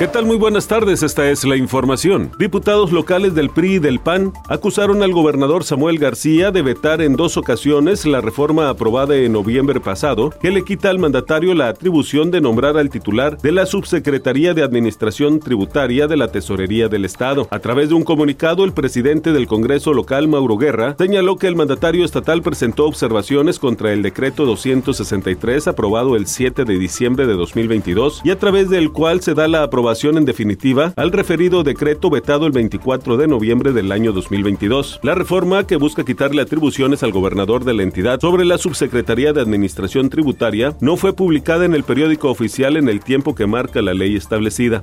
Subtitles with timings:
[0.00, 0.24] ¿Qué tal?
[0.24, 2.32] Muy buenas tardes, esta es la información.
[2.38, 7.16] Diputados locales del PRI y del PAN acusaron al gobernador Samuel García de vetar en
[7.16, 12.30] dos ocasiones la reforma aprobada en noviembre pasado que le quita al mandatario la atribución
[12.30, 17.46] de nombrar al titular de la Subsecretaría de Administración Tributaria de la Tesorería del Estado.
[17.50, 21.56] A través de un comunicado, el presidente del Congreso local, Mauro Guerra, señaló que el
[21.56, 28.22] mandatario estatal presentó observaciones contra el decreto 263 aprobado el 7 de diciembre de 2022
[28.24, 32.46] y a través del cual se da la aprobación en definitiva al referido decreto vetado
[32.46, 35.00] el 24 de noviembre del año 2022.
[35.02, 39.40] La reforma que busca quitarle atribuciones al gobernador de la entidad sobre la Subsecretaría de
[39.40, 43.92] Administración Tributaria no fue publicada en el periódico oficial en el tiempo que marca la
[43.92, 44.80] ley establecida.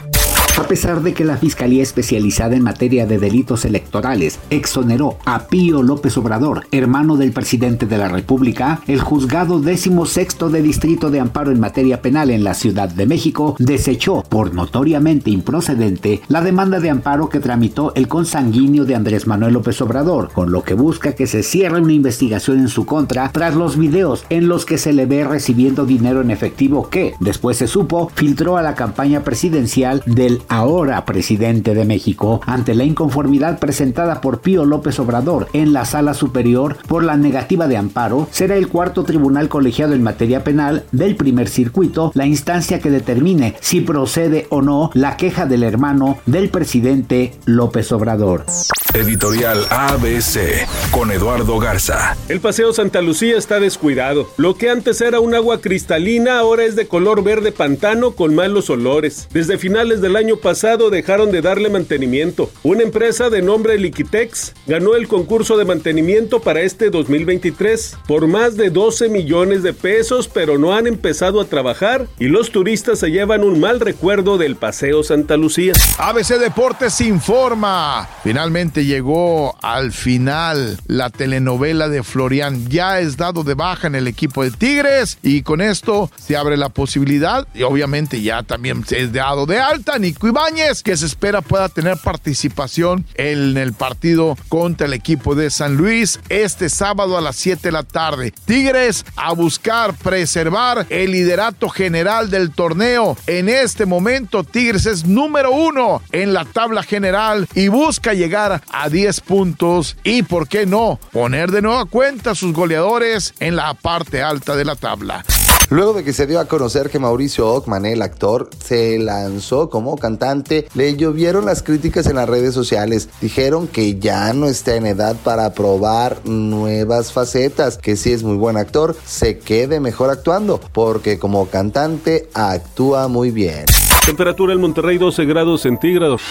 [0.58, 5.84] A pesar de que la Fiscalía Especializada en Materia de Delitos Electorales exoneró a Pío
[5.84, 11.20] López Obrador, hermano del presidente de la República, el juzgado décimo sexto de Distrito de
[11.20, 16.80] Amparo en materia penal en la Ciudad de México desechó por notoriamente improcedente la demanda
[16.80, 21.14] de amparo que tramitó el consanguíneo de Andrés Manuel López Obrador, con lo que busca
[21.14, 24.92] que se cierre una investigación en su contra tras los videos en los que se
[24.92, 30.02] le ve recibiendo dinero en efectivo que, después se supo, filtró a la campaña presidencial
[30.08, 35.85] del ahora presidente de México, ante la inconformidad presentada por Pío López Obrador en la
[35.85, 40.85] sala superior por la negativa de amparo, será el cuarto tribunal colegiado en materia penal
[40.91, 46.18] del primer circuito la instancia que determine si procede o no la queja del hermano
[46.25, 48.45] del presidente López Obrador.
[48.93, 52.15] Editorial ABC con Eduardo Garza.
[52.29, 54.27] El Paseo Santa Lucía está descuidado.
[54.37, 58.70] Lo que antes era un agua cristalina ahora es de color verde pantano con malos
[58.70, 59.27] olores.
[59.31, 62.52] Desde finales del año pasado dejaron de darle mantenimiento.
[62.63, 68.58] Una empresa de nombre Liquitex ganó el concurso de mantenimiento para este 2023 por más
[68.58, 73.09] de 12 millones de pesos, pero no han empezado a trabajar y los turistas se
[73.09, 75.74] llevan un mal recuerdo del Paseo Santa Lucía.
[75.98, 78.08] ABC Deportes informa.
[78.24, 82.68] Finalmente llegó al final la telenovela de Florian.
[82.68, 86.58] Ya es dado de baja en el equipo de Tigres y con esto se abre
[86.58, 91.06] la posibilidad y obviamente ya también se es dado de alta Nico Ibáñez que se
[91.06, 97.18] espera pueda tener participación en el partido contra el equipo de San Luis este sábado
[97.18, 98.34] a las 7 de la tarde.
[98.46, 103.18] Tigres a buscar preservar el liderato general del torneo.
[103.28, 108.90] En este momento Tigres es número uno en la tabla general y busca llegar a
[108.90, 113.74] 10 puntos y, ¿por qué no?, poner de nueva cuenta a sus goleadores en la
[113.74, 115.24] parte alta de la tabla.
[115.70, 119.98] Luego de que se dio a conocer que Mauricio Ockman, el actor, se lanzó como
[119.98, 123.10] cantante, le llovieron las críticas en las redes sociales.
[123.20, 128.38] Dijeron que ya no está en edad para probar nuevas facetas, que si es muy
[128.38, 133.66] buen actor, se quede mejor actuando, porque como cantante actúa muy bien.
[134.06, 136.22] Temperatura en Monterrey 12 grados centígrados.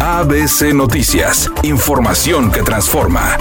[0.00, 3.38] ABC Noticias, información que transforma.